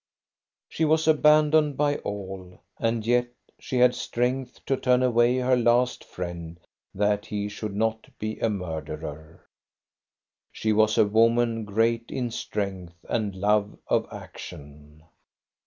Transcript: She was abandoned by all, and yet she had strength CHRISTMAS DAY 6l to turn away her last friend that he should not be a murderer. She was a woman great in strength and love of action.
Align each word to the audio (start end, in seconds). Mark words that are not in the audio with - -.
She 0.67 0.83
was 0.83 1.07
abandoned 1.07 1.77
by 1.77 1.97
all, 1.97 2.63
and 2.79 3.05
yet 3.05 3.27
she 3.59 3.77
had 3.77 3.93
strength 3.93 4.53
CHRISTMAS 4.65 4.65
DAY 4.65 4.73
6l 4.73 4.77
to 4.81 4.81
turn 4.81 5.03
away 5.03 5.37
her 5.37 5.55
last 5.55 6.05
friend 6.05 6.59
that 6.95 7.27
he 7.27 7.47
should 7.47 7.75
not 7.75 8.07
be 8.17 8.39
a 8.39 8.49
murderer. 8.49 9.45
She 10.51 10.73
was 10.73 10.97
a 10.97 11.05
woman 11.05 11.65
great 11.65 12.05
in 12.09 12.31
strength 12.31 12.95
and 13.09 13.35
love 13.35 13.77
of 13.87 14.07
action. 14.11 15.03